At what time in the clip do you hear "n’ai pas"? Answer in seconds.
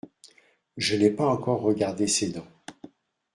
0.95-1.27